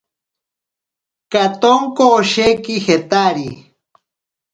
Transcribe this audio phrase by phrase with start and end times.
[1.35, 3.47] Katonko osheki jetari.